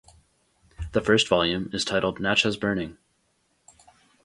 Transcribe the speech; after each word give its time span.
The 0.93 1.01
first 1.01 1.27
volume 1.27 1.69
is 1.73 1.85
titled 1.85 2.19
"Natchez 2.19 2.57
Burning". 2.57 2.97